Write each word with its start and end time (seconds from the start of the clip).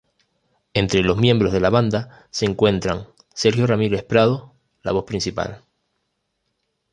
Entre 0.73 1.01
los 1.03 1.17
miembros 1.19 1.53
de 1.53 1.59
banda 1.59 2.25
se 2.31 2.47
encuentran 2.47 3.05
Sergio 3.35 3.67
Ramírez 3.67 4.03
Prado, 4.03 4.55
la 4.81 4.93
voz 4.93 5.03
principal. 5.05 5.63